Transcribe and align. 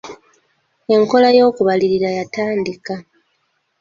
Enkola 0.95 1.29
y'okubalirira 1.37 2.09
yatandika. 2.17 2.93